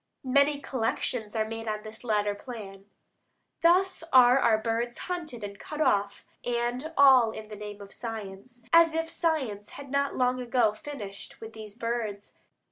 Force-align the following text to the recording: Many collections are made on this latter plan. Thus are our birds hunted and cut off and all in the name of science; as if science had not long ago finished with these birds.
Many 0.25 0.59
collections 0.59 1.35
are 1.35 1.47
made 1.47 1.67
on 1.67 1.83
this 1.83 2.03
latter 2.03 2.33
plan. 2.33 2.85
Thus 3.61 4.03
are 4.11 4.39
our 4.39 4.57
birds 4.57 4.97
hunted 4.97 5.43
and 5.43 5.59
cut 5.59 5.79
off 5.79 6.25
and 6.43 6.91
all 6.97 7.29
in 7.29 7.49
the 7.49 7.55
name 7.55 7.81
of 7.81 7.93
science; 7.93 8.63
as 8.73 8.95
if 8.95 9.11
science 9.11 9.73
had 9.73 9.91
not 9.91 10.15
long 10.15 10.41
ago 10.41 10.73
finished 10.73 11.39
with 11.39 11.53
these 11.53 11.75
birds. 11.75 12.39